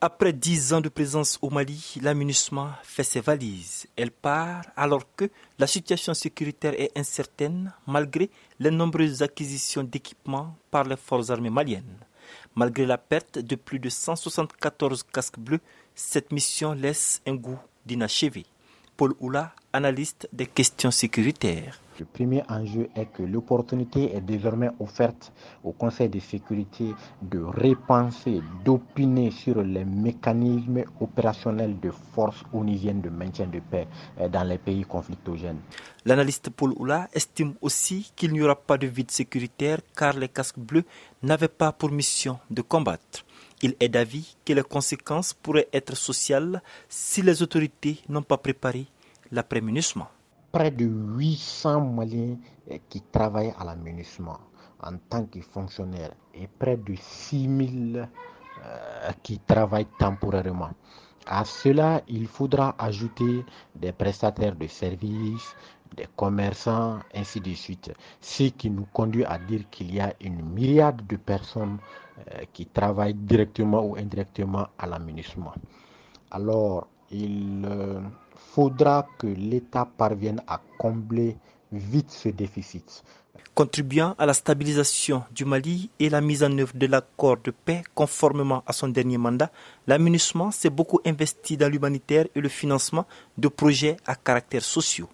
[0.00, 2.14] Après dix ans de présence au Mali, la
[2.84, 3.88] fait ses valises.
[3.96, 5.28] Elle part alors que
[5.58, 8.30] la situation sécuritaire est incertaine malgré
[8.60, 11.98] les nombreuses acquisitions d'équipements par les forces armées maliennes.
[12.54, 15.60] Malgré la perte de plus de 174 casques bleus,
[15.96, 18.46] cette mission laisse un goût d'inachevé.
[18.98, 21.78] Paul Oula, analyste des questions sécuritaires.
[22.00, 28.40] Le premier enjeu est que l'opportunité est désormais offerte au Conseil de sécurité de repenser,
[28.64, 33.86] d'opiner sur les mécanismes opérationnels de force onusienne de maintien de paix
[34.18, 35.60] euh, dans les pays conflictogènes.
[36.04, 40.58] L'analyste Paul Oula estime aussi qu'il n'y aura pas de vide sécuritaire car les casques
[40.58, 40.84] bleus
[41.22, 43.24] n'avaient pas pour mission de combattre.
[43.62, 48.86] Il est d'avis que les conséquences pourraient être sociales si les autorités n'ont pas préparé
[49.32, 50.08] l'après-munissement.
[50.52, 52.36] Près de 800 Maliens
[52.68, 54.38] eh, qui travaillent à l'aménagement
[54.80, 58.08] en tant que fonctionnaires et près de 6000
[58.64, 60.70] euh, qui travaillent temporairement.
[61.30, 63.44] À cela, il faudra ajouter
[63.76, 65.54] des prestataires de services,
[65.94, 67.92] des commerçants, ainsi de suite.
[68.20, 71.78] Ce qui nous conduit à dire qu'il y a une myriade de personnes
[72.18, 75.52] euh, qui travaillent directement ou indirectement à l'aménagement.
[76.30, 78.00] Alors, il euh,
[78.34, 81.36] faudra que l'État parvienne à combler
[81.72, 83.02] vite ce déficit.
[83.54, 87.82] Contribuant à la stabilisation du Mali et la mise en œuvre de l'accord de paix
[87.94, 89.50] conformément à son dernier mandat,
[89.86, 95.08] l'aménagement s'est beaucoup investi dans l'humanitaire et le financement de projets à caractère social.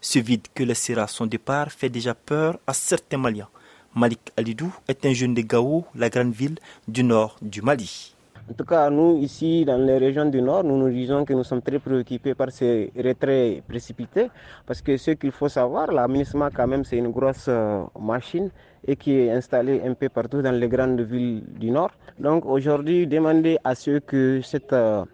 [0.00, 3.48] Ce vide que laissera son départ fait déjà peur à certains Maliens.
[3.94, 8.14] Malik Alidou est un jeune de Gao, la grande ville du nord du Mali.
[8.48, 11.44] En tout cas, nous, ici, dans les régions du Nord, nous nous disons que nous
[11.44, 14.30] sommes très préoccupés par ces retraits précipités.
[14.66, 16.06] Parce que ce qu'il faut savoir, la
[16.54, 18.50] quand même, c'est une grosse euh, machine
[18.86, 21.90] et qui est installée un peu partout dans les grandes villes du Nord.
[22.18, 25.04] Donc, aujourd'hui, demander à ceux que cette euh,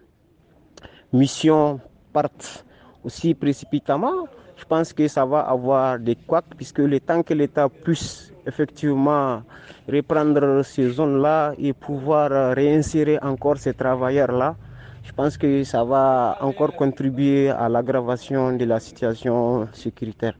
[1.13, 1.79] mission
[2.13, 2.65] parte
[3.03, 7.69] aussi précipitamment, je pense que ça va avoir des couacs, puisque le temps que l'État
[7.69, 9.43] puisse effectivement
[9.87, 14.55] reprendre ces zones-là et pouvoir réinsérer encore ces travailleurs-là,
[15.03, 20.33] je pense que ça va encore contribuer à l'aggravation de la situation sécuritaire.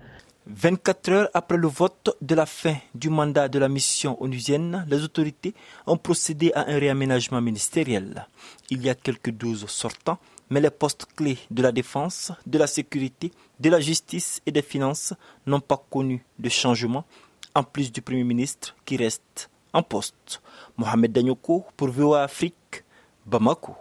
[0.49, 5.03] 24 heures après le vote de la fin du mandat de la mission onusienne, les
[5.03, 5.53] autorités
[5.85, 8.25] ont procédé à un réaménagement ministériel.
[8.69, 10.19] Il y a quelques douze sortants,
[10.49, 14.61] mais les postes clés de la défense, de la sécurité, de la justice et des
[14.61, 15.13] finances
[15.45, 17.03] n'ont pas connu de changement,
[17.57, 20.41] en plus du Premier ministre qui reste en poste.
[20.77, 22.83] Mohamed Danyoko pour VOA Afrique,
[23.25, 23.77] Bamako.